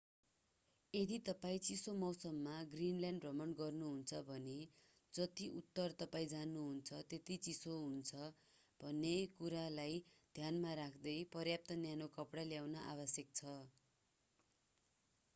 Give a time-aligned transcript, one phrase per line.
[0.93, 4.55] यदि तपाईं चिसो मौसममा ग्रिनल्यान्ड भ्रमण गर्नुहुन्छ भने
[5.13, 8.23] जति उत्तर तपाईं जानुहुन्छ त्यति चिसो हुन्छ
[8.79, 10.01] भन्ने कुरलाई
[10.35, 13.55] ध्यानमा राख्दै पर्याप्त न्यानो कपडा ल्याउन आवश्यक छ।